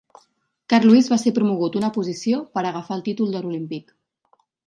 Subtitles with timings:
[0.73, 3.93] Carl Lewis va ser promogut una posició per agafar el títol d"or olímpic.